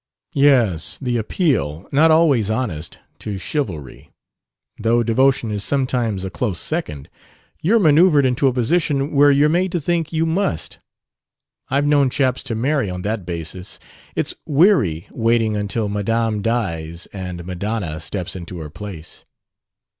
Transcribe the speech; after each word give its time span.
"Yes, 0.33 0.97
the 0.99 1.17
appeal 1.17 1.87
(not 1.91 2.09
always 2.09 2.49
honest) 2.49 2.97
to 3.19 3.37
chivalry, 3.37 4.09
though 4.79 5.03
devotion 5.03 5.51
is 5.51 5.63
sometimes 5.63 6.25
a 6.25 6.31
close 6.31 6.59
second. 6.59 7.07
You're 7.61 7.77
manoeuvred 7.77 8.25
into 8.25 8.47
a 8.47 8.51
position 8.51 9.11
where 9.11 9.29
you're 9.29 9.47
made 9.47 9.71
to 9.73 9.79
think 9.79 10.11
you 10.11 10.25
'must.' 10.25 10.79
I've 11.69 11.85
known 11.85 12.09
chaps 12.09 12.41
to 12.45 12.55
marry 12.55 12.89
on 12.89 13.03
that 13.03 13.27
basis.... 13.27 13.77
It's 14.15 14.33
weary 14.47 15.05
waiting 15.11 15.55
until 15.55 15.87
Madame 15.87 16.41
dies 16.41 17.07
and 17.13 17.45
Madonna 17.45 17.99
steps 17.99 18.35
into 18.35 18.57
her 18.57 18.71
place." 18.71 19.23